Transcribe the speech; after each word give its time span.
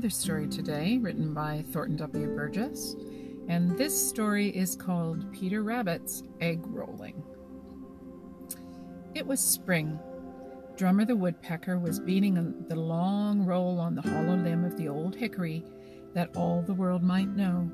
another 0.00 0.08
story 0.08 0.48
today 0.48 0.96
written 0.96 1.34
by 1.34 1.62
Thornton 1.72 1.94
W. 1.96 2.34
Burgess. 2.34 2.96
And 3.48 3.76
this 3.76 4.08
story 4.08 4.48
is 4.48 4.74
called 4.74 5.30
Peter 5.30 5.62
Rabbit's 5.62 6.22
Egg 6.40 6.62
Rolling. 6.68 7.22
It 9.14 9.26
was 9.26 9.40
spring. 9.40 10.00
Drummer 10.78 11.04
the 11.04 11.14
Woodpecker 11.14 11.78
was 11.78 12.00
beating 12.00 12.64
the 12.66 12.76
long 12.76 13.44
roll 13.44 13.78
on 13.78 13.94
the 13.94 14.00
hollow 14.00 14.36
limb 14.36 14.64
of 14.64 14.78
the 14.78 14.88
old 14.88 15.14
hickory 15.14 15.62
that 16.14 16.34
all 16.34 16.62
the 16.62 16.72
world 16.72 17.02
might 17.02 17.36
know. 17.36 17.70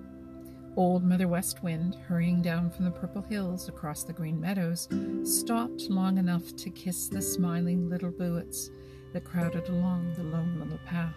Old 0.76 1.04
Mother 1.04 1.28
West 1.28 1.62
Wind, 1.62 1.96
hurrying 2.08 2.42
down 2.42 2.70
from 2.70 2.86
the 2.86 2.90
purple 2.90 3.22
hills 3.22 3.68
across 3.68 4.02
the 4.02 4.12
green 4.12 4.40
meadows, 4.40 4.88
stopped 5.22 5.82
long 5.82 6.18
enough 6.18 6.56
to 6.56 6.70
kiss 6.70 7.06
the 7.06 7.22
smiling 7.22 7.88
little 7.88 8.10
buoys 8.10 8.72
that 9.12 9.22
crowded 9.22 9.68
along 9.68 10.12
the 10.14 10.24
lone 10.24 10.58
little 10.58 10.80
path. 10.86 11.14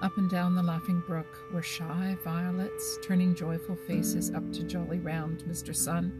Up 0.00 0.16
and 0.16 0.30
down 0.30 0.54
the 0.54 0.62
laughing 0.62 1.02
brook 1.08 1.26
were 1.52 1.62
shy 1.62 2.16
violets, 2.22 2.98
turning 3.02 3.34
joyful 3.34 3.74
faces 3.74 4.30
up 4.30 4.52
to 4.52 4.62
jolly 4.62 5.00
round 5.00 5.40
Mr. 5.40 5.74
Sun. 5.74 6.12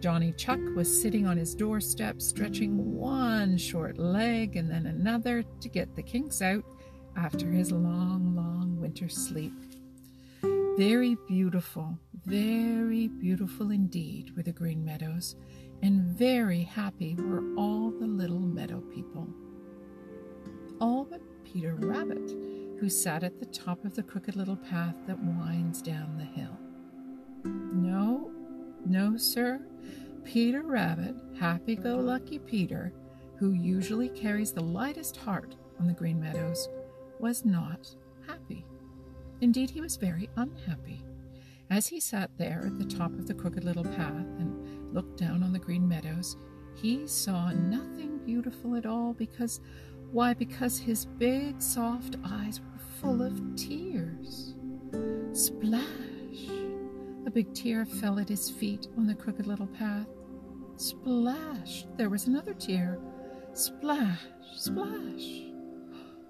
Johnny 0.00 0.32
Chuck 0.32 0.60
was 0.74 1.02
sitting 1.02 1.26
on 1.26 1.36
his 1.36 1.54
doorstep, 1.54 2.22
stretching 2.22 2.96
one 2.96 3.58
short 3.58 3.98
leg 3.98 4.56
and 4.56 4.70
then 4.70 4.86
another 4.86 5.44
to 5.60 5.68
get 5.68 5.94
the 5.94 6.02
kinks 6.02 6.40
out 6.40 6.64
after 7.16 7.50
his 7.50 7.70
long, 7.70 8.34
long 8.34 8.78
winter 8.80 9.10
sleep. 9.10 9.52
Very 10.78 11.16
beautiful, 11.28 11.98
very 12.24 13.08
beautiful 13.08 13.72
indeed 13.72 14.34
were 14.36 14.42
the 14.42 14.52
green 14.52 14.84
meadows, 14.84 15.36
and 15.82 16.02
very 16.02 16.62
happy 16.62 17.14
were 17.14 17.44
all 17.56 17.90
the 17.90 18.06
little 18.06 18.38
meadow 18.40 18.80
people. 18.94 19.28
All 20.80 21.04
but 21.04 21.20
Peter 21.44 21.74
Rabbit, 21.74 22.34
who 22.78 22.88
sat 22.88 23.24
at 23.24 23.38
the 23.38 23.46
top 23.46 23.84
of 23.84 23.94
the 23.94 24.02
crooked 24.02 24.36
little 24.36 24.56
path 24.56 24.96
that 25.06 25.18
winds 25.18 25.80
down 25.82 26.16
the 26.16 26.24
hill. 26.24 26.58
No, 27.44 28.30
no, 28.84 29.16
sir. 29.16 29.60
Peter 30.24 30.62
Rabbit, 30.62 31.14
happy 31.38 31.76
go 31.76 31.96
lucky 31.96 32.38
Peter, 32.38 32.92
who 33.38 33.52
usually 33.52 34.08
carries 34.08 34.52
the 34.52 34.62
lightest 34.62 35.16
heart 35.16 35.56
on 35.78 35.86
the 35.86 35.92
Green 35.92 36.20
Meadows, 36.20 36.68
was 37.18 37.44
not 37.44 37.94
happy. 38.26 38.66
Indeed, 39.40 39.70
he 39.70 39.80
was 39.80 39.96
very 39.96 40.28
unhappy. 40.36 41.02
As 41.70 41.86
he 41.88 42.00
sat 42.00 42.30
there 42.38 42.62
at 42.66 42.78
the 42.78 42.84
top 42.84 43.12
of 43.12 43.26
the 43.26 43.34
crooked 43.34 43.64
little 43.64 43.84
path 43.84 44.26
and 44.38 44.94
looked 44.94 45.18
down 45.18 45.42
on 45.42 45.52
the 45.52 45.58
green 45.58 45.86
meadows, 45.86 46.36
he 46.74 47.06
saw 47.06 47.50
nothing 47.50 48.18
beautiful 48.24 48.76
at 48.76 48.86
all 48.86 49.12
because, 49.14 49.60
why, 50.12 50.34
because 50.34 50.78
his 50.78 51.04
big 51.04 51.60
soft 51.60 52.16
eyes 52.24 52.60
were 52.60 52.78
full 53.00 53.22
of 53.22 53.40
tears. 53.56 54.54
Splash! 55.32 56.48
A 57.26 57.30
big 57.30 57.52
tear 57.54 57.84
fell 57.84 58.18
at 58.18 58.28
his 58.28 58.48
feet 58.48 58.88
on 58.96 59.06
the 59.06 59.14
crooked 59.14 59.46
little 59.46 59.66
path. 59.66 60.06
Splash! 60.76 61.86
There 61.96 62.10
was 62.10 62.26
another 62.26 62.54
tear. 62.54 62.98
Splash! 63.52 64.20
Splash! 64.54 65.42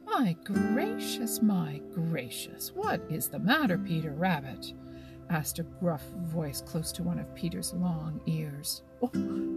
My 0.07 0.37
gracious, 0.45 1.43
my 1.43 1.81
gracious, 1.93 2.73
what 2.73 3.03
is 3.11 3.29
the 3.29 3.39
matter, 3.39 3.77
Peter 3.77 4.13
Rabbit? 4.13 4.73
asked 5.29 5.59
a 5.59 5.65
gruff 5.65 6.05
voice 6.25 6.61
close 6.61 6.93
to 6.93 7.03
one 7.03 7.19
of 7.19 7.35
Peter's 7.35 7.75
long 7.75 8.21
ears. 8.27 8.83
Oh, 9.03 9.11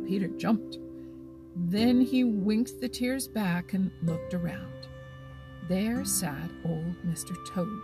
Peter 0.07 0.27
jumped. 0.27 0.79
Then 1.55 2.01
he 2.01 2.23
winked 2.23 2.79
the 2.79 2.89
tears 2.89 3.27
back 3.27 3.73
and 3.73 3.91
looked 4.03 4.33
around. 4.33 4.87
There 5.67 6.03
sat 6.05 6.49
old 6.65 6.95
Mr. 7.05 7.35
Toad. 7.47 7.81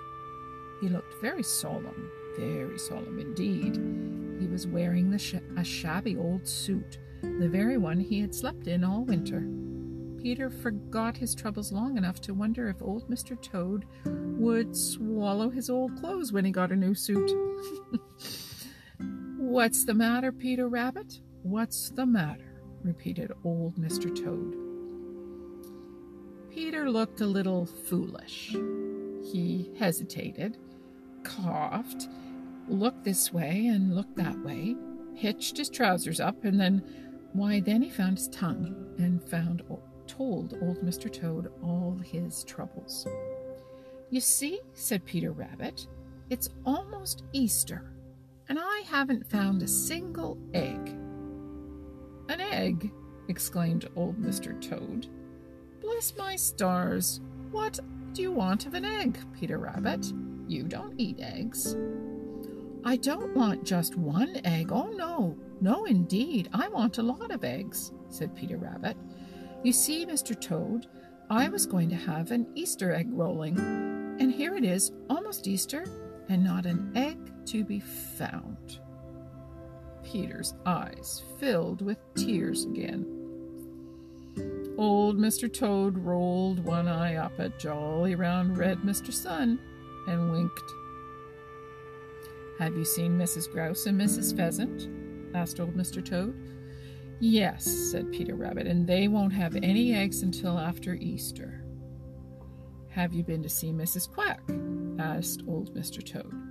He 0.81 0.89
looked 0.89 1.21
very 1.21 1.43
solemn, 1.43 2.09
very 2.37 2.77
solemn 2.79 3.19
indeed. 3.19 3.75
He 4.39 4.47
was 4.47 4.67
wearing 4.67 5.15
sh- 5.17 5.35
a 5.55 5.63
shabby 5.63 6.17
old 6.17 6.47
suit, 6.47 6.99
the 7.21 7.47
very 7.49 7.77
one 7.77 7.99
he 7.99 8.19
had 8.19 8.33
slept 8.33 8.67
in 8.67 8.83
all 8.83 9.03
winter. 9.03 9.47
Peter 10.21 10.49
forgot 10.49 11.15
his 11.15 11.35
troubles 11.35 11.71
long 11.71 11.97
enough 11.97 12.19
to 12.21 12.33
wonder 12.33 12.67
if 12.67 12.81
old 12.81 13.07
Mr. 13.09 13.39
Toad 13.39 13.85
would 14.05 14.75
swallow 14.75 15.51
his 15.51 15.69
old 15.69 15.95
clothes 15.99 16.31
when 16.31 16.43
he 16.43 16.51
got 16.51 16.71
a 16.71 16.75
new 16.75 16.95
suit. 16.95 17.31
What's 19.37 19.85
the 19.85 19.93
matter, 19.93 20.31
Peter 20.31 20.67
Rabbit? 20.67 21.21
What's 21.43 21.91
the 21.91 22.07
matter? 22.07 22.54
Repeated 22.85 23.31
old 23.43 23.75
Mr. 23.75 24.13
Toad. 24.15 24.55
Peter 26.49 26.89
looked 26.89 27.19
a 27.21 27.25
little 27.25 27.65
foolish. 27.65 28.55
He 29.23 29.71
hesitated, 29.77 30.57
coughed, 31.23 32.07
looked 32.67 33.03
this 33.03 33.33
way 33.33 33.67
and 33.67 33.95
looked 33.95 34.15
that 34.15 34.37
way, 34.45 34.75
hitched 35.15 35.57
his 35.57 35.69
trousers 35.69 36.19
up, 36.19 36.45
and 36.45 36.59
then, 36.59 36.83
why, 37.33 37.59
then 37.59 37.81
he 37.81 37.89
found 37.89 38.17
his 38.17 38.29
tongue 38.29 38.93
and 38.97 39.21
found 39.27 39.63
told 40.07 40.57
old 40.61 40.81
Mr. 40.81 41.11
Toad 41.11 41.51
all 41.61 41.99
his 42.03 42.43
troubles. 42.43 43.07
You 44.09 44.21
see, 44.21 44.61
said 44.73 45.03
Peter 45.03 45.31
Rabbit, 45.31 45.87
it's 46.29 46.49
almost 46.65 47.23
Easter, 47.33 47.91
and 48.47 48.57
I 48.59 48.83
haven't 48.87 49.29
found 49.29 49.61
a 49.61 49.67
single 49.67 50.37
egg. 50.53 50.95
An 52.29 52.41
egg? 52.41 52.91
exclaimed 53.27 53.87
old 53.95 54.17
Mr. 54.17 54.59
Toad. 54.61 55.07
Bless 55.81 56.15
my 56.17 56.35
stars! 56.35 57.21
What 57.51 57.79
do 58.13 58.21
you 58.21 58.31
want 58.31 58.65
of 58.65 58.73
an 58.73 58.85
egg, 58.85 59.17
Peter 59.39 59.57
Rabbit? 59.57 60.11
You 60.47 60.63
don't 60.63 60.99
eat 60.99 61.19
eggs. 61.19 61.75
I 62.83 62.97
don't 62.97 63.35
want 63.35 63.63
just 63.63 63.95
one 63.95 64.39
egg. 64.45 64.71
Oh, 64.71 64.89
no, 64.89 65.37
no, 65.59 65.85
indeed. 65.85 66.49
I 66.53 66.67
want 66.67 66.97
a 66.97 67.03
lot 67.03 67.31
of 67.31 67.43
eggs, 67.43 67.91
said 68.09 68.35
Peter 68.35 68.57
Rabbit. 68.57 68.95
You 69.63 69.73
see, 69.73 70.05
Mr. 70.05 70.39
Toad, 70.39 70.87
I 71.29 71.49
was 71.49 71.65
going 71.65 71.89
to 71.89 71.95
have 71.95 72.31
an 72.31 72.47
Easter 72.53 72.93
egg 72.93 73.07
rolling, 73.11 73.57
and 74.19 74.31
here 74.31 74.55
it 74.55 74.63
is, 74.63 74.91
almost 75.09 75.47
Easter, 75.47 75.83
and 76.29 76.43
not 76.43 76.65
an 76.67 76.91
egg 76.95 77.17
to 77.47 77.63
be 77.63 77.79
found. 77.79 78.79
Peter's 80.05 80.53
eyes 80.65 81.23
filled 81.39 81.81
with 81.81 81.97
tears 82.15 82.65
again. 82.65 83.05
Old 84.77 85.17
Mr. 85.17 85.51
Toad 85.51 85.97
rolled 85.97 86.59
one 86.59 86.87
eye 86.87 87.15
up 87.15 87.39
at 87.39 87.59
jolly 87.59 88.15
round 88.15 88.57
red 88.57 88.79
Mr. 88.79 89.11
Sun 89.11 89.59
and 90.07 90.31
winked. 90.31 90.73
Have 92.59 92.75
you 92.75 92.85
seen 92.85 93.17
Mrs. 93.17 93.51
Grouse 93.51 93.85
and 93.85 93.99
Mrs. 93.99 94.35
Pheasant? 94.35 94.89
asked 95.35 95.59
old 95.59 95.75
Mr. 95.75 96.03
Toad. 96.03 96.35
Yes, 97.19 97.65
said 97.65 98.11
Peter 98.11 98.35
Rabbit, 98.35 98.67
and 98.67 98.85
they 98.85 99.07
won't 99.07 99.33
have 99.33 99.55
any 99.55 99.93
eggs 99.93 100.21
until 100.21 100.57
after 100.57 100.93
Easter. 100.95 101.63
Have 102.89 103.13
you 103.13 103.23
been 103.23 103.43
to 103.43 103.49
see 103.49 103.71
Mrs. 103.71 104.09
Quack? 104.09 104.41
asked 104.99 105.43
old 105.47 105.73
Mr. 105.73 106.05
Toad. 106.05 106.44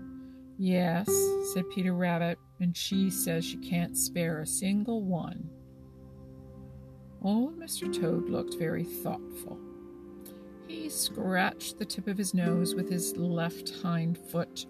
Yes, 0.57 1.11
said 1.53 1.69
Peter 1.71 1.95
Rabbit, 1.95 2.39
and 2.61 2.77
she 2.77 3.11
says 3.11 3.45
she 3.45 3.57
can't 3.57 3.97
spare 3.97 4.41
a 4.41 4.47
single 4.47 5.03
one. 5.03 5.51
Old 7.23 7.59
Mr. 7.59 7.93
Toad 7.93 8.29
looked 8.29 8.59
very 8.59 8.85
thoughtful. 8.85 9.59
He 10.69 10.89
scratched 10.89 11.79
the 11.79 11.85
tip 11.85 12.07
of 12.07 12.19
his 12.19 12.35
nose 12.35 12.75
with 12.75 12.89
his 12.89 13.17
left 13.17 13.73
hind 13.83 14.17
foot. 14.17 14.67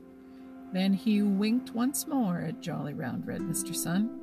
Then 0.72 0.92
he 0.92 1.22
winked 1.22 1.74
once 1.74 2.06
more 2.06 2.40
at 2.40 2.60
jolly 2.60 2.94
round 2.94 3.26
red 3.26 3.40
Mr. 3.40 3.74
Sun. 3.74 4.20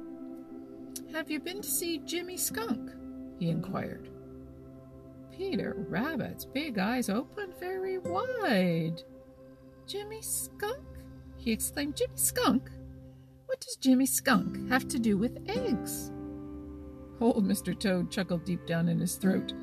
Have 1.14 1.30
you 1.30 1.40
been 1.40 1.62
to 1.62 1.70
see 1.70 2.00
Jimmy 2.00 2.38
Skunk? 2.38 2.92
he 3.40 3.50
inquired. 3.50 4.10
Peter 5.32 5.76
Rabbit's 5.90 6.46
big 6.46 6.78
eyes 6.78 7.10
opened 7.10 7.54
very 7.60 7.98
wide. 7.98 9.02
Jimmy 9.88 10.22
Skunk? 10.22 10.91
He 11.42 11.52
exclaimed. 11.52 11.98
Jimmy 11.98 12.16
Skunk? 12.16 12.70
What 13.48 13.60
does 13.60 13.76
Jimmy 13.76 14.06
Skunk 14.06 14.70
have 14.70 14.88
to 14.88 15.00
do 15.00 15.18
with 15.18 15.44
eggs? 15.50 16.12
Old 17.20 17.46
Mr. 17.46 17.78
Toad 17.78 18.10
chuckled 18.10 18.46
deep 18.46 18.66
down 18.66 18.88
in 18.88 19.00
his 19.00 19.16
throat. 19.16 19.54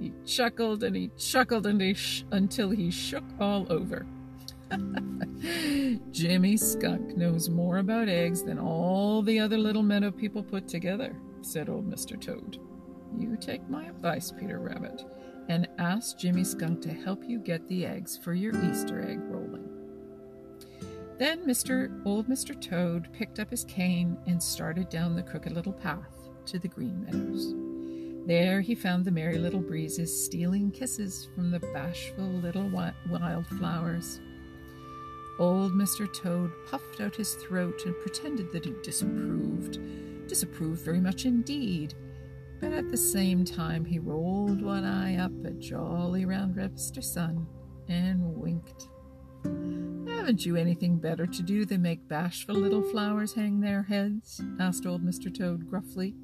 He 0.00 0.12
chuckled 0.24 0.84
and 0.84 0.94
he 0.94 1.10
chuckled 1.16 1.66
and 1.66 1.80
he 1.80 1.94
sh- 1.94 2.24
until 2.30 2.70
he 2.70 2.90
shook 2.90 3.24
all 3.40 3.66
over. 3.72 4.06
Jimmy 6.10 6.56
Skunk 6.56 7.16
knows 7.16 7.48
more 7.48 7.78
about 7.78 8.08
eggs 8.08 8.42
than 8.42 8.58
all 8.58 9.22
the 9.22 9.38
other 9.38 9.56
little 9.56 9.82
meadow 9.82 10.10
people 10.10 10.42
put 10.42 10.68
together, 10.68 11.16
said 11.40 11.68
old 11.68 11.90
Mr. 11.90 12.20
Toad. 12.20 12.58
You 13.18 13.36
take 13.36 13.68
my 13.68 13.86
advice, 13.86 14.32
Peter 14.38 14.58
Rabbit, 14.58 15.04
and 15.48 15.66
ask 15.78 16.18
Jimmy 16.18 16.44
Skunk 16.44 16.82
to 16.82 16.92
help 16.92 17.24
you 17.26 17.38
get 17.38 17.66
the 17.68 17.86
eggs 17.86 18.16
for 18.16 18.34
your 18.34 18.54
Easter 18.70 19.00
egg 19.00 19.20
rolling. 19.22 19.47
Then 21.18 21.44
Mr. 21.44 22.00
Old 22.06 22.28
Mr. 22.28 22.60
Toad 22.60 23.12
picked 23.12 23.40
up 23.40 23.50
his 23.50 23.64
cane 23.64 24.16
and 24.28 24.40
started 24.40 24.88
down 24.88 25.16
the 25.16 25.22
crooked 25.22 25.50
little 25.50 25.72
path 25.72 26.28
to 26.46 26.60
the 26.60 26.68
Green 26.68 27.04
Meadows. 27.04 27.54
There 28.28 28.60
he 28.60 28.76
found 28.76 29.04
the 29.04 29.10
Merry 29.10 29.36
Little 29.36 29.60
Breezes 29.60 30.24
stealing 30.24 30.70
kisses 30.70 31.28
from 31.34 31.50
the 31.50 31.58
bashful 31.58 32.24
little 32.24 32.70
wildflowers. 33.10 34.20
Old 35.40 35.72
Mr. 35.72 36.12
Toad 36.12 36.52
puffed 36.70 37.00
out 37.00 37.16
his 37.16 37.34
throat 37.34 37.82
and 37.84 37.98
pretended 38.00 38.52
that 38.52 38.64
he 38.64 38.74
disapproved, 38.84 39.80
disapproved 40.28 40.82
very 40.82 41.00
much 41.00 41.24
indeed. 41.24 41.94
But 42.60 42.72
at 42.72 42.90
the 42.90 42.96
same 42.96 43.44
time, 43.44 43.84
he 43.84 43.98
rolled 43.98 44.62
one 44.62 44.84
eye 44.84 45.16
up 45.16 45.32
at 45.44 45.58
jolly 45.58 46.26
round 46.26 46.54
Mr. 46.54 47.02
Sun 47.02 47.46
and 47.88 48.36
winked. 48.36 48.88
Haven't 49.44 50.44
you 50.44 50.56
anything 50.56 50.98
better 50.98 51.26
to 51.26 51.42
do 51.42 51.64
than 51.64 51.82
make 51.82 52.08
bashful 52.08 52.54
little 52.54 52.82
flowers 52.82 53.32
hang 53.32 53.60
their 53.60 53.82
heads? 53.82 54.42
asked 54.60 54.86
old 54.86 55.02
Mr. 55.02 55.34
Toad 55.34 55.68
gruffly. 55.68 56.14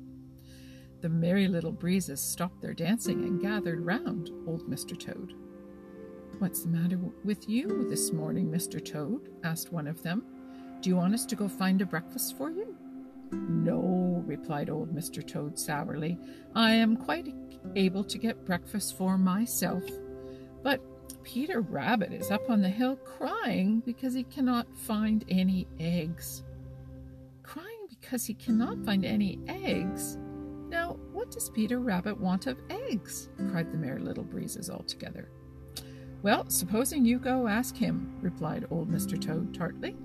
The 1.01 1.09
Merry 1.09 1.49
Little 1.49 1.73
Breezes 1.73 2.21
stopped 2.21 2.61
their 2.63 2.75
dancing 2.75 3.25
and 3.25 3.41
gathered 3.41 3.85
round 3.85 4.31
old 4.47 4.69
Mr. 4.69 4.99
Toad. 4.99 5.35
What's 6.39 6.63
the 6.63 6.69
matter 6.69 6.99
with 7.25 7.49
you 7.49 7.89
this 7.89 8.13
morning, 8.13 8.51
Mr. 8.51 8.85
Toad? 8.85 9.31
asked 9.45 9.73
one 9.73 9.87
of 9.87 10.03
them. 10.03 10.25
Do 10.81 10.91
you 10.91 10.97
want 10.97 11.15
us 11.15 11.25
to 11.27 11.37
go 11.37 11.49
find 11.49 11.81
a 11.81 11.87
breakfast 11.87 12.37
for 12.37 12.51
you? 12.51 12.77
No, 13.33 14.23
replied 14.27 14.71
old 14.71 14.95
Mr. 14.95 15.27
Toad 15.27 15.59
sourly. 15.59 16.19
I 16.55 16.73
am 16.73 16.97
quite 16.97 17.35
able 17.77 18.05
to 18.05 18.19
get 18.19 18.45
breakfast 18.45 18.97
for 18.99 19.17
myself. 19.17 19.85
But 20.63 20.81
Peter 21.23 21.61
Rabbit 21.61 22.13
is 22.13 22.31
up 22.31 22.49
on 22.51 22.61
the 22.61 22.69
hill 22.69 22.97
crying 22.97 23.83
because 23.85 24.15
he 24.15 24.25
cannot 24.25 24.67
find 24.77 25.25
any 25.29 25.67
eggs. 25.81 26.43
Crying 27.43 27.87
because 27.89 28.25
he 28.25 28.35
cannot 28.35 28.85
find 28.85 29.05
any 29.05 29.39
eggs? 29.49 30.19
Now, 30.69 30.97
what 31.13 31.31
does 31.31 31.51
Peter 31.51 31.79
Rabbit 31.79 32.21
want 32.21 32.47
of 32.47 32.59
eggs? 32.71 33.29
cried 33.51 33.73
the 33.73 33.79
Merry 33.79 34.01
Little 34.01 34.25
Breezes 34.25 34.71
all 34.71 34.83
together. 34.83 35.29
Well, 36.23 36.49
supposing 36.49 37.05
you 37.05 37.19
go 37.19 37.49
ask 37.49 37.77
him, 37.77 38.17
replied 38.21 38.67
old 38.71 38.91
Mr. 38.91 39.21
Toad 39.21 39.55
tartly, 39.55 39.97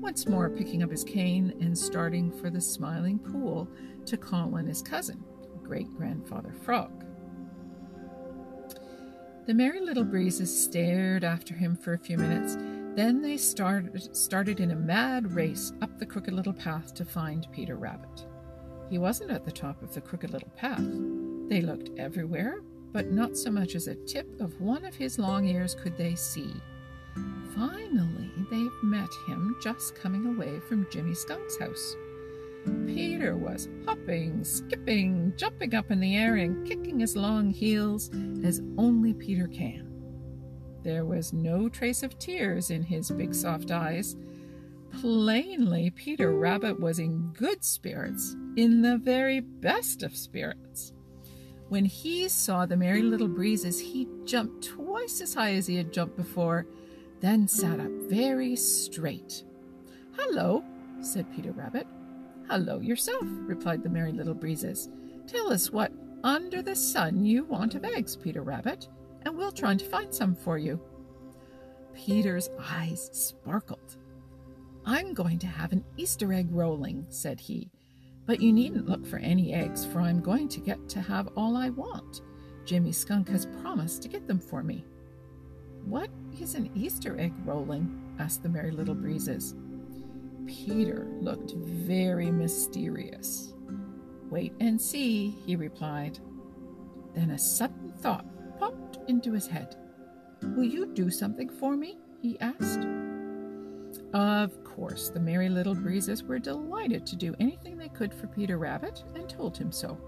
once 0.00 0.26
more 0.26 0.50
picking 0.50 0.82
up 0.82 0.90
his 0.90 1.04
cane 1.04 1.54
and 1.60 1.76
starting 1.76 2.32
for 2.32 2.50
the 2.50 2.60
Smiling 2.60 3.18
Pool 3.18 3.68
to 4.06 4.16
call 4.16 4.56
on 4.56 4.66
his 4.66 4.82
cousin, 4.82 5.22
Great 5.62 5.94
Grandfather 5.96 6.52
Frog. 6.62 7.04
The 9.50 9.54
Merry 9.54 9.80
Little 9.80 10.04
Breezes 10.04 10.62
stared 10.62 11.24
after 11.24 11.54
him 11.54 11.74
for 11.74 11.92
a 11.92 11.98
few 11.98 12.16
minutes. 12.16 12.54
Then 12.94 13.20
they 13.20 13.36
started, 13.36 14.14
started 14.16 14.60
in 14.60 14.70
a 14.70 14.76
mad 14.76 15.34
race 15.34 15.72
up 15.82 15.98
the 15.98 16.06
Crooked 16.06 16.32
Little 16.32 16.52
Path 16.52 16.94
to 16.94 17.04
find 17.04 17.50
Peter 17.50 17.74
Rabbit. 17.74 18.28
He 18.90 18.98
wasn't 18.98 19.32
at 19.32 19.44
the 19.44 19.50
top 19.50 19.82
of 19.82 19.92
the 19.92 20.00
Crooked 20.00 20.30
Little 20.30 20.52
Path. 20.54 20.86
They 21.48 21.62
looked 21.62 21.90
everywhere, 21.98 22.60
but 22.92 23.10
not 23.10 23.36
so 23.36 23.50
much 23.50 23.74
as 23.74 23.88
a 23.88 23.96
tip 23.96 24.40
of 24.40 24.60
one 24.60 24.84
of 24.84 24.94
his 24.94 25.18
long 25.18 25.48
ears 25.48 25.74
could 25.74 25.98
they 25.98 26.14
see. 26.14 26.54
Finally, 27.56 28.30
they 28.52 28.68
met 28.84 29.10
him 29.26 29.56
just 29.60 29.96
coming 29.96 30.26
away 30.26 30.60
from 30.60 30.86
Jimmy 30.92 31.16
Skunk's 31.16 31.58
house. 31.58 31.96
Peter 32.86 33.36
was 33.36 33.68
hopping, 33.86 34.44
skipping, 34.44 35.32
jumping 35.36 35.74
up 35.74 35.90
in 35.90 36.00
the 36.00 36.16
air, 36.16 36.36
and 36.36 36.66
kicking 36.66 37.00
his 37.00 37.16
long 37.16 37.50
heels 37.50 38.10
as 38.44 38.62
only 38.78 39.14
Peter 39.14 39.46
can. 39.48 39.86
There 40.82 41.04
was 41.04 41.32
no 41.32 41.68
trace 41.68 42.02
of 42.02 42.18
tears 42.18 42.70
in 42.70 42.82
his 42.82 43.10
big 43.10 43.34
soft 43.34 43.70
eyes. 43.70 44.16
Plainly, 45.00 45.90
Peter 45.90 46.32
Rabbit 46.32 46.80
was 46.80 46.98
in 46.98 47.32
good 47.32 47.62
spirits, 47.62 48.34
in 48.56 48.82
the 48.82 48.98
very 48.98 49.40
best 49.40 50.02
of 50.02 50.16
spirits. 50.16 50.92
When 51.68 51.84
he 51.84 52.28
saw 52.28 52.66
the 52.66 52.76
Merry 52.76 53.02
Little 53.02 53.28
Breezes, 53.28 53.78
he 53.78 54.08
jumped 54.24 54.64
twice 54.64 55.20
as 55.20 55.34
high 55.34 55.54
as 55.54 55.66
he 55.66 55.76
had 55.76 55.92
jumped 55.92 56.16
before, 56.16 56.66
then 57.20 57.46
sat 57.46 57.78
up 57.78 57.92
very 58.08 58.56
straight. 58.56 59.44
Hello, 60.18 60.64
said 61.00 61.30
Peter 61.32 61.52
Rabbit. 61.52 61.86
Hello 62.50 62.80
yourself, 62.80 63.22
replied 63.46 63.84
the 63.84 63.88
Merry 63.88 64.10
Little 64.10 64.34
Breezes. 64.34 64.88
Tell 65.28 65.52
us 65.52 65.70
what 65.70 65.92
under 66.24 66.62
the 66.62 66.74
sun 66.74 67.24
you 67.24 67.44
want 67.44 67.76
of 67.76 67.84
eggs, 67.84 68.16
Peter 68.16 68.42
Rabbit, 68.42 68.88
and 69.22 69.38
we'll 69.38 69.52
try 69.52 69.76
to 69.76 69.84
find 69.84 70.12
some 70.12 70.34
for 70.34 70.58
you. 70.58 70.80
Peter's 71.94 72.50
eyes 72.58 73.08
sparkled. 73.12 73.98
I'm 74.84 75.14
going 75.14 75.38
to 75.38 75.46
have 75.46 75.70
an 75.70 75.84
Easter 75.96 76.32
egg 76.32 76.48
rolling, 76.50 77.06
said 77.08 77.38
he. 77.38 77.70
But 78.26 78.40
you 78.40 78.52
needn't 78.52 78.88
look 78.88 79.06
for 79.06 79.18
any 79.18 79.54
eggs, 79.54 79.86
for 79.86 80.00
I'm 80.00 80.20
going 80.20 80.48
to 80.48 80.60
get 80.60 80.88
to 80.88 81.00
have 81.00 81.28
all 81.36 81.56
I 81.56 81.70
want. 81.70 82.22
Jimmy 82.64 82.90
Skunk 82.90 83.28
has 83.28 83.46
promised 83.62 84.02
to 84.02 84.08
get 84.08 84.26
them 84.26 84.40
for 84.40 84.64
me. 84.64 84.84
What 85.84 86.10
is 86.40 86.56
an 86.56 86.68
Easter 86.74 87.16
egg 87.20 87.32
rolling? 87.44 88.16
asked 88.18 88.42
the 88.42 88.48
Merry 88.48 88.72
Little 88.72 88.96
Breezes. 88.96 89.54
Peter 90.46 91.06
looked 91.20 91.52
very 91.52 92.30
mysterious. 92.30 93.54
Wait 94.30 94.52
and 94.60 94.80
see, 94.80 95.30
he 95.44 95.56
replied. 95.56 96.18
Then 97.14 97.30
a 97.30 97.38
sudden 97.38 97.92
thought 97.92 98.26
popped 98.58 98.98
into 99.08 99.32
his 99.32 99.46
head. 99.46 99.76
Will 100.42 100.64
you 100.64 100.86
do 100.86 101.10
something 101.10 101.48
for 101.48 101.76
me? 101.76 101.98
he 102.20 102.38
asked. 102.40 102.86
Of 104.14 104.62
course, 104.64 105.08
the 105.08 105.20
Merry 105.20 105.48
Little 105.48 105.74
Breezes 105.74 106.22
were 106.22 106.38
delighted 106.38 107.06
to 107.06 107.16
do 107.16 107.34
anything 107.40 107.76
they 107.76 107.88
could 107.88 108.12
for 108.12 108.26
Peter 108.26 108.58
Rabbit 108.58 109.02
and 109.14 109.28
told 109.28 109.56
him 109.56 109.72
so. 109.72 109.98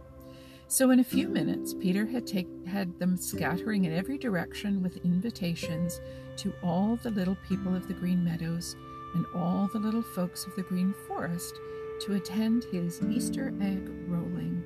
So, 0.69 0.91
in 0.91 1.01
a 1.01 1.05
few 1.05 1.29
minutes, 1.29 1.75
Peter 1.75 2.07
had, 2.07 2.27
take, 2.27 2.49
had 2.67 2.99
them 2.99 3.17
scattering 3.17 3.85
in 3.85 3.93
every 3.93 4.17
direction 4.17 4.83
with 4.83 5.05
invitations 5.05 6.01
to 6.39 6.53
all 6.63 6.97
the 6.97 7.11
little 7.11 7.37
people 7.47 7.75
of 7.75 7.89
the 7.89 7.95
Green 7.95 8.25
Meadows 8.25 8.77
and 9.15 9.27
all 9.35 9.69
the 9.73 9.79
little 9.79 10.03
folks 10.03 10.47
of 10.47 10.55
the 10.57 10.63
Green 10.63 10.95
Forest 11.07 11.59
to 12.01 12.15
attend 12.15 12.65
his 12.65 13.01
Easter 13.03 13.55
egg 13.61 13.89
rolling 14.09 14.63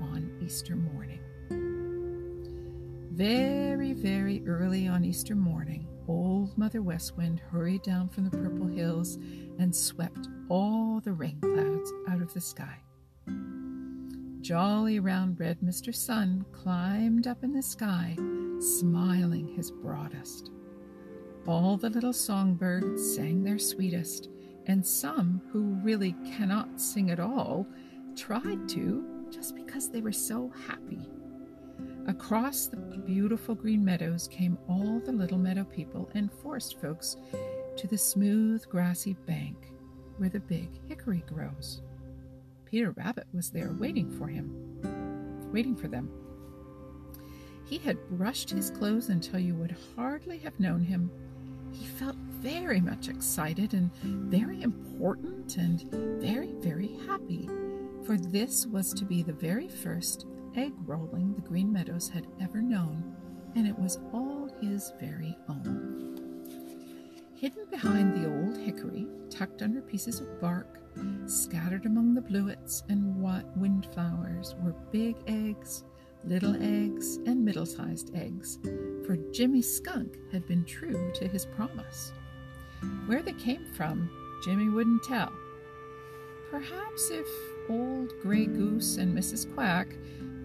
on 0.00 0.30
Easter 0.42 0.76
morning. 0.76 1.20
Very, 3.12 3.92
very 3.92 4.42
early 4.46 4.88
on 4.88 5.04
Easter 5.04 5.34
morning, 5.34 5.86
Old 6.08 6.56
Mother 6.56 6.82
West 6.82 7.16
Wind 7.16 7.40
hurried 7.50 7.82
down 7.82 8.08
from 8.08 8.24
the 8.24 8.36
purple 8.36 8.66
hills 8.66 9.16
and 9.58 9.74
swept 9.74 10.28
all 10.48 11.00
the 11.00 11.12
rain 11.12 11.38
clouds 11.40 11.92
out 12.08 12.22
of 12.22 12.32
the 12.34 12.40
sky. 12.40 12.78
Jolly 14.40 15.00
round 15.00 15.38
red 15.38 15.60
Mr. 15.60 15.94
Sun 15.94 16.46
climbed 16.50 17.26
up 17.26 17.44
in 17.44 17.52
the 17.52 17.62
sky, 17.62 18.16
smiling 18.58 19.46
his 19.54 19.70
broadest. 19.70 20.50
All 21.46 21.76
the 21.76 21.90
little 21.90 22.12
songbirds 22.12 23.14
sang 23.14 23.42
their 23.42 23.58
sweetest, 23.58 24.28
and 24.66 24.86
some 24.86 25.40
who 25.50 25.74
really 25.82 26.14
cannot 26.24 26.80
sing 26.80 27.10
at 27.10 27.20
all 27.20 27.66
tried 28.16 28.68
to 28.70 29.04
just 29.30 29.54
because 29.54 29.90
they 29.90 30.00
were 30.00 30.12
so 30.12 30.52
happy. 30.66 31.08
Across 32.06 32.66
the 32.66 32.76
beautiful 32.76 33.54
green 33.54 33.84
meadows 33.84 34.28
came 34.28 34.58
all 34.68 35.00
the 35.00 35.12
little 35.12 35.38
meadow 35.38 35.64
people 35.64 36.10
and 36.14 36.32
forest 36.32 36.80
folks 36.80 37.16
to 37.76 37.86
the 37.86 37.98
smooth 37.98 38.66
grassy 38.68 39.14
bank 39.26 39.56
where 40.18 40.28
the 40.28 40.40
big 40.40 40.68
hickory 40.88 41.24
grows. 41.26 41.82
Peter 42.66 42.90
Rabbit 42.92 43.26
was 43.32 43.50
there 43.50 43.72
waiting 43.72 44.10
for 44.10 44.28
him, 44.28 44.52
waiting 45.52 45.74
for 45.74 45.88
them. 45.88 46.10
He 47.64 47.78
had 47.78 48.08
brushed 48.08 48.50
his 48.50 48.70
clothes 48.70 49.08
until 49.08 49.38
you 49.38 49.54
would 49.54 49.76
hardly 49.96 50.38
have 50.38 50.58
known 50.60 50.82
him. 50.82 51.10
He 51.72 51.86
felt 51.86 52.16
very 52.40 52.80
much 52.80 53.08
excited 53.08 53.74
and 53.74 53.92
very 54.02 54.62
important 54.62 55.56
and 55.56 55.82
very, 56.20 56.52
very 56.60 56.96
happy, 57.06 57.48
for 58.04 58.16
this 58.16 58.66
was 58.66 58.92
to 58.94 59.04
be 59.04 59.22
the 59.22 59.32
very 59.32 59.68
first 59.68 60.26
egg 60.56 60.72
rolling 60.84 61.34
the 61.34 61.42
Green 61.42 61.72
Meadows 61.72 62.08
had 62.08 62.26
ever 62.40 62.60
known, 62.60 63.14
and 63.54 63.66
it 63.66 63.78
was 63.78 63.98
all 64.12 64.50
his 64.60 64.92
very 65.00 65.36
own. 65.48 66.16
Hidden 67.36 67.66
behind 67.70 68.14
the 68.14 68.28
old 68.28 68.56
hickory, 68.56 69.06
tucked 69.30 69.62
under 69.62 69.80
pieces 69.80 70.20
of 70.20 70.40
bark, 70.40 70.78
scattered 71.26 71.86
among 71.86 72.14
the 72.14 72.20
bluets 72.20 72.82
and 72.88 73.16
windflowers, 73.56 74.54
were 74.62 74.74
big 74.90 75.16
eggs, 75.26 75.84
little 76.24 76.54
eggs, 76.56 77.16
and 77.26 77.44
middle 77.44 77.66
sized 77.66 78.14
eggs, 78.14 78.58
for 79.06 79.16
Jimmy 79.32 79.62
Skunk 79.62 80.18
had 80.32 80.46
been 80.46 80.64
true 80.64 81.10
to 81.14 81.28
his 81.28 81.46
promise. 81.46 82.12
Where 83.06 83.22
they 83.22 83.32
came 83.32 83.64
from, 83.74 84.10
Jimmy 84.44 84.68
wouldn't 84.68 85.02
tell. 85.02 85.32
Perhaps 86.50 87.10
if 87.10 87.26
old 87.68 88.12
Gray 88.22 88.46
Goose 88.46 88.96
and 88.96 89.16
Mrs. 89.16 89.52
Quack 89.54 89.96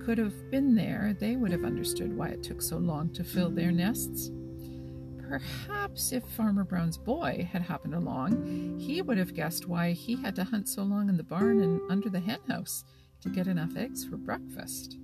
could 0.04 0.18
have 0.18 0.52
been 0.52 0.76
there, 0.76 1.16
they 1.20 1.36
would 1.36 1.52
have 1.52 1.64
understood 1.64 2.16
why 2.16 2.28
it 2.28 2.44
took 2.44 2.62
so 2.62 2.78
long 2.78 3.10
to 3.14 3.24
fill 3.24 3.50
their 3.50 3.72
nests. 3.72 4.32
Perhaps 5.28 6.12
if 6.12 6.24
Farmer 6.24 6.64
Brown's 6.64 6.98
boy 6.98 7.50
had 7.52 7.64
happened 7.64 7.96
along, 7.96 8.78
he 8.80 9.02
would 9.02 9.18
have 9.18 9.34
guessed 9.34 9.68
why 9.68 9.92
he 9.94 10.16
had 10.16 10.36
to 10.36 10.44
hunt 10.44 10.68
so 10.68 10.84
long 10.84 11.10
in 11.10 11.18
the 11.18 11.24
barn 11.24 11.62
and 11.62 11.82
under 11.90 12.10
the 12.10 12.20
henhouse 12.20 12.84
to 13.22 13.30
get 13.30 13.48
enough 13.48 13.76
eggs 13.76 14.06
for 14.06 14.18
breakfast. 14.18 14.98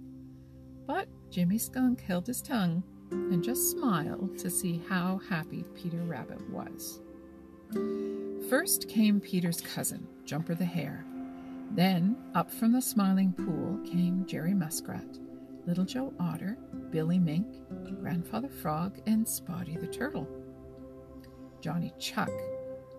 But 0.87 1.07
Jimmy 1.29 1.57
Skunk 1.57 2.01
held 2.01 2.27
his 2.27 2.41
tongue 2.41 2.83
and 3.11 3.43
just 3.43 3.71
smiled 3.71 4.37
to 4.39 4.49
see 4.49 4.81
how 4.87 5.21
happy 5.29 5.63
Peter 5.75 6.03
Rabbit 6.03 6.41
was. 6.49 7.01
First 8.49 8.89
came 8.89 9.21
Peter's 9.21 9.61
cousin, 9.61 10.07
Jumper 10.25 10.55
the 10.55 10.65
Hare. 10.65 11.05
Then, 11.71 12.17
up 12.35 12.51
from 12.51 12.73
the 12.73 12.81
Smiling 12.81 13.33
Pool 13.33 13.79
came 13.89 14.25
Jerry 14.25 14.53
Muskrat, 14.53 15.19
Little 15.65 15.85
Joe 15.85 16.13
Otter, 16.19 16.57
Billy 16.89 17.19
Mink, 17.19 17.47
Grandfather 18.01 18.49
Frog, 18.49 18.99
and 19.05 19.27
Spotty 19.27 19.77
the 19.77 19.87
Turtle. 19.87 20.27
Johnny 21.61 21.93
Chuck, 21.99 22.31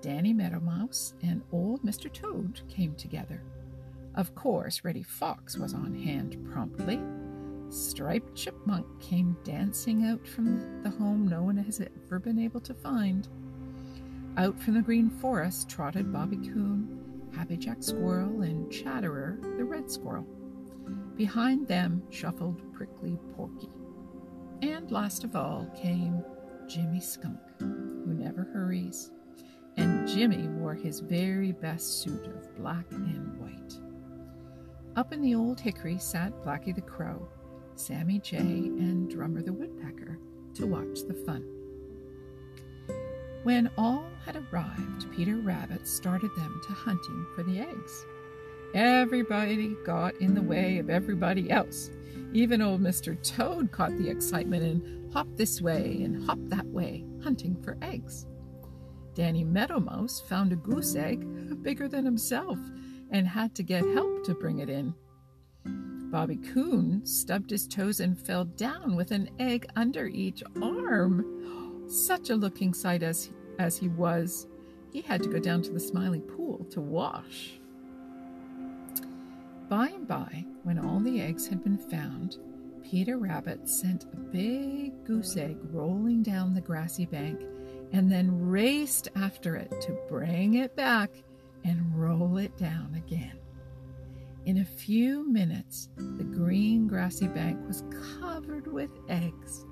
Danny 0.01 0.33
Meadow 0.33 0.61
Mouse, 0.61 1.15
and 1.23 1.43
Old 1.53 1.83
Mr. 1.83 2.11
Toad 2.11 2.62
came 2.69 2.95
together. 2.95 3.43
Of 4.15 4.35
course, 4.35 4.85
Reddy 4.85 5.03
Fox 5.03 5.59
was 5.59 5.75
on 5.75 5.95
hand 5.95 6.37
promptly. 6.51 7.01
Striped 7.73 8.35
Chipmunk 8.35 8.87
came 9.00 9.35
dancing 9.45 10.05
out 10.05 10.26
from 10.26 10.83
the 10.83 10.91
home 10.91 11.26
no 11.26 11.43
one 11.43 11.57
has 11.57 11.81
ever 11.81 12.19
been 12.19 12.38
able 12.38 12.61
to 12.61 12.75
find. 12.75 13.29
Out 14.37 14.61
from 14.61 14.75
the 14.75 14.83
Green 14.83 15.09
Forest 15.09 15.71
trotted 15.71 16.12
Bobby 16.12 16.37
Coon, 16.37 17.31
Happy 17.35 17.57
Jack 17.57 17.83
Squirrel, 17.83 18.43
and 18.43 18.71
Chatterer 18.71 19.38
the 19.57 19.64
Red 19.64 19.91
Squirrel. 19.91 20.26
Behind 21.17 21.67
them 21.67 22.02
shuffled 22.11 22.61
Prickly 22.75 23.19
Porky. 23.35 23.71
And 24.61 24.91
last 24.91 25.25
of 25.25 25.35
all 25.35 25.67
came 25.75 26.23
Jimmy 26.69 27.00
Skunk, 27.00 27.41
who 27.59 28.12
never 28.12 28.45
hurries. 28.52 29.11
And 29.79 30.07
Jimmy 30.07 30.47
wore 30.47 30.75
his 30.75 31.00
very 31.00 31.52
best 31.52 32.02
suit 32.02 32.26
of 32.26 32.55
black 32.55 32.85
and 32.91 33.41
white. 33.41 33.79
Up 34.95 35.14
in 35.14 35.23
the 35.23 35.35
old 35.35 35.59
hickory 35.59 35.97
sat 35.97 36.33
Blacky 36.45 36.75
the 36.75 36.83
Crow, 36.83 37.26
Sammy 37.79 38.19
Jay, 38.19 38.38
and 38.38 39.11
Drummer 39.11 39.43
the 39.43 39.52
Woodpecker 39.52 40.19
to 40.55 40.67
watch 40.67 41.00
the 41.07 41.14
fun. 41.14 41.45
When 43.43 43.71
all 43.76 44.05
had 44.25 44.37
arrived, 44.37 45.11
Peter 45.11 45.37
Rabbit 45.37 45.88
started 45.88 46.31
them 46.37 46.61
to 46.67 46.73
hunting 46.73 47.26
for 47.35 47.43
the 47.43 47.59
eggs. 47.59 48.07
Everybody 48.75 49.76
got 49.85 50.14
in 50.17 50.35
the 50.35 50.43
way 50.43 50.79
of 50.79 50.88
everybody 50.88 51.50
else. 51.50 51.91
Even 52.33 52.62
old 52.62 52.81
Mr. 52.81 53.21
Toad 53.23 53.73
caught 53.73 53.97
the 53.99 54.09
excitement 54.09 54.62
and 54.62 55.12
hopped 55.12 55.37
this 55.37 55.61
way 55.61 56.02
and 56.05 56.25
hopped 56.25 56.49
that 56.50 56.67
way, 56.67 57.05
hunting 57.23 57.61
for 57.62 57.76
eggs. 57.83 58.26
Danny 59.14 59.45
Meadow 59.45 59.81
Mouse 59.81 60.21
found 60.21 60.52
a 60.52 60.57
goose 60.57 60.97
egg 60.97 61.62
bigger 61.62 61.88
than 61.88 62.05
himself 62.05 62.59
and 63.11 63.26
had 63.26 63.55
to 63.57 63.62
get 63.62 63.85
help 63.85 64.25
to 64.25 64.35
bring 64.35 64.61
it 64.61 64.71
in. 64.71 64.95
Bobby 66.12 66.37
Coon 66.37 67.07
stubbed 67.07 67.49
his 67.49 67.66
toes 67.66 67.99
and 67.99 68.19
fell 68.19 68.45
down 68.45 68.97
with 68.97 69.12
an 69.12 69.31
egg 69.38 69.66
under 69.76 70.07
each 70.09 70.42
arm. 70.61 71.88
Such 71.88 72.28
a 72.28 72.37
looking 72.37 72.75
sight 72.75 73.02
as, 73.02 73.31
as 73.59 73.78
he 73.78 73.88
was, 73.88 74.47
he 74.92 75.00
had 75.00 75.23
to 75.23 75.31
go 75.31 75.38
down 75.38 75.62
to 75.62 75.73
the 75.73 75.81
smiling 75.81 76.21
pool 76.21 76.66
to 76.71 76.83
wash. 76.83 77.59
By 79.71 79.88
and 79.88 80.07
by, 80.07 80.45
when 80.64 80.78
all 80.78 81.00
the 81.00 81.19
eggs 81.19 81.47
had 81.47 81.64
been 81.64 81.78
found, 81.78 82.37
Peter 82.83 83.16
Rabbit 83.16 83.66
sent 83.66 84.04
a 84.12 84.16
big 84.16 85.04
goose 85.07 85.38
egg 85.38 85.57
rolling 85.71 86.23
down 86.23 86.52
the 86.52 86.61
grassy 86.61 87.07
bank 87.07 87.40
and 87.92 88.12
then 88.12 88.50
raced 88.50 89.09
after 89.16 89.57
it 89.57 89.81
to 89.81 89.99
bring 90.11 90.54
it 90.54 90.76
back 90.76 91.11
and 91.64 91.99
roll 91.99 92.37
it 92.37 92.54
down 92.59 92.95
again. 92.95 93.42
In 94.45 94.59
a 94.59 94.65
few 94.65 95.31
minutes, 95.31 95.89
the 95.97 96.25
green 96.25 96.89
grassy 96.89 97.29
bank 97.29 97.61
was 97.65 97.85
covered 98.21 98.67
with 98.67 98.91
eggs 99.09 99.67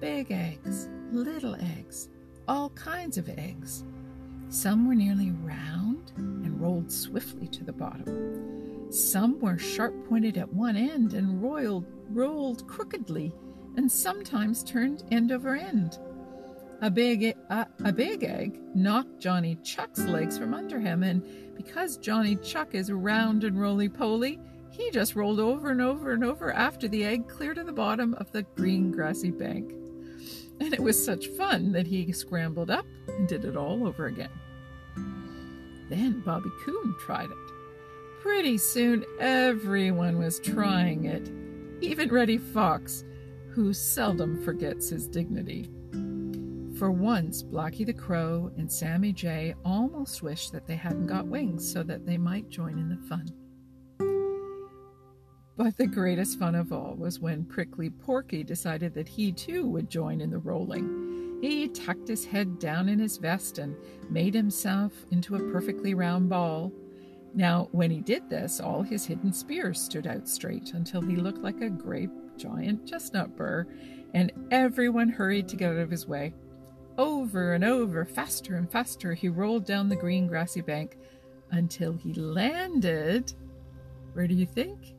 big 0.00 0.30
eggs, 0.30 0.88
little 1.10 1.56
eggs, 1.56 2.08
all 2.46 2.70
kinds 2.70 3.18
of 3.18 3.28
eggs. 3.28 3.84
Some 4.48 4.86
were 4.86 4.94
nearly 4.94 5.32
round 5.42 6.12
and 6.16 6.60
rolled 6.60 6.90
swiftly 6.90 7.48
to 7.48 7.64
the 7.64 7.72
bottom. 7.72 8.92
Some 8.92 9.40
were 9.40 9.58
sharp 9.58 10.08
pointed 10.08 10.36
at 10.36 10.52
one 10.52 10.76
end 10.76 11.14
and 11.14 11.42
rolled, 11.42 11.86
rolled 12.10 12.66
crookedly, 12.68 13.32
and 13.76 13.90
sometimes 13.90 14.62
turned 14.62 15.02
end 15.10 15.32
over 15.32 15.56
end. 15.56 15.98
A 16.80 16.90
big, 16.90 17.34
a, 17.50 17.66
a 17.84 17.92
big 17.92 18.22
egg 18.22 18.60
knocked 18.74 19.18
Johnny 19.18 19.56
Chuck's 19.64 20.04
legs 20.04 20.38
from 20.38 20.54
under 20.54 20.78
him, 20.78 21.02
and 21.02 21.24
because 21.56 21.96
Johnny 21.96 22.36
Chuck 22.36 22.74
is 22.74 22.92
round 22.92 23.42
and 23.42 23.60
roly 23.60 23.88
poly, 23.88 24.38
he 24.70 24.90
just 24.92 25.16
rolled 25.16 25.40
over 25.40 25.70
and 25.70 25.80
over 25.80 26.12
and 26.12 26.22
over 26.22 26.52
after 26.52 26.86
the 26.86 27.04
egg 27.04 27.28
clear 27.28 27.52
to 27.52 27.64
the 27.64 27.72
bottom 27.72 28.14
of 28.14 28.30
the 28.30 28.44
green 28.54 28.92
grassy 28.92 29.32
bank. 29.32 29.72
And 30.60 30.72
it 30.72 30.80
was 30.80 31.04
such 31.04 31.26
fun 31.28 31.72
that 31.72 31.86
he 31.86 32.12
scrambled 32.12 32.70
up 32.70 32.86
and 33.08 33.26
did 33.26 33.44
it 33.44 33.56
all 33.56 33.84
over 33.86 34.06
again. 34.06 34.30
Then 35.90 36.20
Bobby 36.24 36.50
Coon 36.64 36.94
tried 37.00 37.30
it. 37.30 38.20
Pretty 38.20 38.56
soon 38.56 39.04
everyone 39.18 40.18
was 40.18 40.38
trying 40.38 41.06
it, 41.06 41.28
even 41.80 42.08
Reddy 42.08 42.38
Fox, 42.38 43.04
who 43.50 43.72
seldom 43.72 44.40
forgets 44.44 44.90
his 44.90 45.08
dignity. 45.08 45.70
For 46.78 46.92
once, 46.92 47.42
Blacky 47.42 47.84
the 47.84 47.92
Crow 47.92 48.52
and 48.56 48.70
Sammy 48.70 49.12
Jay 49.12 49.52
almost 49.64 50.22
wished 50.22 50.52
that 50.52 50.68
they 50.68 50.76
hadn't 50.76 51.08
got 51.08 51.26
wings 51.26 51.68
so 51.68 51.82
that 51.82 52.06
they 52.06 52.16
might 52.16 52.48
join 52.48 52.78
in 52.78 52.88
the 52.88 53.08
fun. 53.08 53.26
But 55.56 55.76
the 55.76 55.88
greatest 55.88 56.38
fun 56.38 56.54
of 56.54 56.72
all 56.72 56.94
was 56.94 57.18
when 57.18 57.46
Prickly 57.46 57.90
Porky 57.90 58.44
decided 58.44 58.94
that 58.94 59.08
he 59.08 59.32
too 59.32 59.66
would 59.66 59.90
join 59.90 60.20
in 60.20 60.30
the 60.30 60.38
rolling. 60.38 61.40
He 61.42 61.66
tucked 61.66 62.06
his 62.06 62.24
head 62.24 62.60
down 62.60 62.88
in 62.88 63.00
his 63.00 63.16
vest 63.16 63.58
and 63.58 63.74
made 64.08 64.34
himself 64.34 64.92
into 65.10 65.34
a 65.34 65.50
perfectly 65.50 65.94
round 65.94 66.28
ball. 66.28 66.72
Now, 67.34 67.68
when 67.72 67.90
he 67.90 68.00
did 68.00 68.30
this, 68.30 68.60
all 68.60 68.82
his 68.82 69.04
hidden 69.04 69.32
spears 69.32 69.80
stood 69.80 70.06
out 70.06 70.28
straight 70.28 70.74
until 70.74 71.00
he 71.00 71.16
looked 71.16 71.42
like 71.42 71.60
a 71.60 71.70
great 71.70 72.10
giant 72.36 72.86
chestnut 72.86 73.36
burr, 73.36 73.66
and 74.14 74.30
everyone 74.52 75.08
hurried 75.08 75.48
to 75.48 75.56
get 75.56 75.72
out 75.72 75.78
of 75.78 75.90
his 75.90 76.06
way. 76.06 76.34
Over 76.98 77.52
and 77.54 77.62
over, 77.62 78.04
faster 78.04 78.56
and 78.56 78.68
faster, 78.68 79.14
he 79.14 79.28
rolled 79.28 79.64
down 79.64 79.88
the 79.88 79.94
green 79.94 80.26
grassy 80.26 80.60
bank 80.60 80.98
until 81.52 81.92
he 81.92 82.12
landed. 82.12 83.32
Where 84.14 84.26
do 84.26 84.34
you 84.34 84.46
think? 84.46 84.96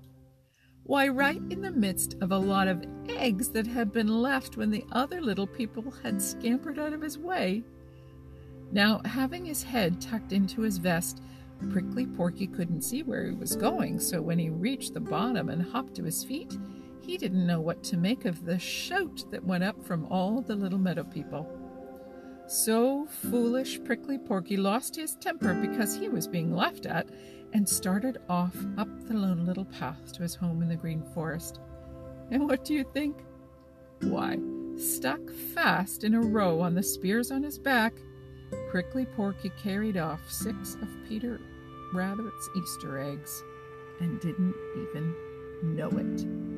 Why, 0.83 1.09
right 1.09 1.41
in 1.49 1.61
the 1.61 1.71
midst 1.71 2.15
of 2.21 2.31
a 2.31 2.37
lot 2.37 2.69
of 2.69 2.85
eggs 3.09 3.49
that 3.49 3.67
had 3.67 3.91
been 3.91 4.07
left 4.07 4.55
when 4.55 4.71
the 4.71 4.85
other 4.93 5.19
little 5.19 5.45
people 5.45 5.93
had 6.01 6.21
scampered 6.21 6.79
out 6.79 6.93
of 6.93 7.01
his 7.01 7.17
way. 7.17 7.63
Now, 8.71 9.01
having 9.03 9.45
his 9.45 9.61
head 9.61 9.99
tucked 9.99 10.31
into 10.31 10.61
his 10.61 10.77
vest, 10.77 11.21
Prickly 11.69 12.07
Porky 12.07 12.47
couldn't 12.47 12.81
see 12.81 13.03
where 13.03 13.25
he 13.25 13.33
was 13.33 13.57
going, 13.57 13.99
so 13.99 14.21
when 14.21 14.39
he 14.39 14.49
reached 14.49 14.93
the 14.93 15.01
bottom 15.01 15.49
and 15.49 15.61
hopped 15.61 15.95
to 15.95 16.05
his 16.05 16.23
feet, 16.23 16.57
he 17.01 17.17
didn't 17.17 17.45
know 17.45 17.59
what 17.59 17.83
to 17.83 17.97
make 17.97 18.23
of 18.23 18.45
the 18.45 18.57
shout 18.57 19.25
that 19.31 19.43
went 19.43 19.65
up 19.65 19.83
from 19.85 20.05
all 20.05 20.41
the 20.41 20.55
little 20.55 20.79
meadow 20.79 21.03
people. 21.03 21.58
So 22.49 23.05
foolish 23.05 23.79
Prickly 23.83 24.17
Porky 24.17 24.57
lost 24.57 24.95
his 24.95 25.15
temper 25.17 25.53
because 25.53 25.95
he 25.95 26.09
was 26.09 26.27
being 26.27 26.51
laughed 26.51 26.87
at 26.87 27.07
and 27.53 27.69
started 27.69 28.17
off 28.27 28.55
up 28.75 28.87
the 29.07 29.13
lone 29.13 29.45
little 29.45 29.65
path 29.65 30.11
to 30.13 30.23
his 30.23 30.33
home 30.33 30.63
in 30.63 30.67
the 30.67 30.75
Green 30.75 31.03
Forest. 31.13 31.59
And 32.31 32.47
what 32.47 32.65
do 32.65 32.73
you 32.73 32.83
think? 32.91 33.17
Why, 34.01 34.39
stuck 34.77 35.21
fast 35.53 36.03
in 36.03 36.15
a 36.15 36.21
row 36.21 36.59
on 36.59 36.73
the 36.73 36.81
spears 36.81 37.29
on 37.29 37.43
his 37.43 37.59
back, 37.59 37.93
Prickly 38.71 39.05
Porky 39.05 39.51
carried 39.61 39.97
off 39.97 40.21
six 40.27 40.73
of 40.81 40.89
Peter 41.07 41.39
Rabbit's 41.93 42.49
Easter 42.57 42.97
eggs 42.97 43.43
and 43.99 44.19
didn't 44.21 44.55
even 44.75 45.15
know 45.75 45.89
it. 45.89 46.48